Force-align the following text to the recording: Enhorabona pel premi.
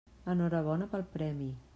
Enhorabona 0.31 0.87
pel 0.93 1.05
premi. 1.17 1.51